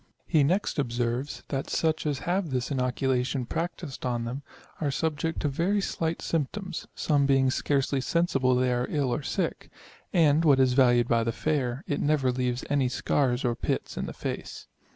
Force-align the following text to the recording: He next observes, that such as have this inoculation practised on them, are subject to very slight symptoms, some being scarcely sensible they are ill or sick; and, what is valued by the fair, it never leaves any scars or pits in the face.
He 0.25 0.43
next 0.43 0.79
observes, 0.79 1.43
that 1.49 1.69
such 1.69 2.07
as 2.07 2.17
have 2.25 2.49
this 2.49 2.71
inoculation 2.71 3.45
practised 3.45 4.03
on 4.03 4.25
them, 4.25 4.41
are 4.81 4.89
subject 4.89 5.41
to 5.41 5.47
very 5.47 5.79
slight 5.79 6.23
symptoms, 6.23 6.87
some 6.95 7.27
being 7.27 7.51
scarcely 7.51 8.01
sensible 8.01 8.55
they 8.55 8.73
are 8.73 8.87
ill 8.89 9.13
or 9.13 9.21
sick; 9.21 9.69
and, 10.11 10.43
what 10.43 10.59
is 10.59 10.73
valued 10.73 11.07
by 11.07 11.23
the 11.23 11.31
fair, 11.31 11.83
it 11.85 12.01
never 12.01 12.31
leaves 12.31 12.65
any 12.67 12.89
scars 12.89 13.45
or 13.45 13.53
pits 13.53 13.95
in 13.95 14.07
the 14.07 14.11
face. 14.13 14.65